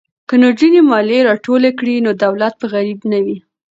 که 0.27 0.35
نجونې 0.43 0.81
مالیه 0.89 1.21
راټوله 1.29 1.69
کړي 1.79 1.95
نو 2.05 2.11
دولت 2.23 2.53
به 2.59 2.65
غریب 2.73 2.99
نه 3.11 3.19
وي. 3.25 3.37